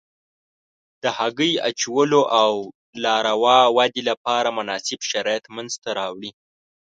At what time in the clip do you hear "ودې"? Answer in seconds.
3.77-4.01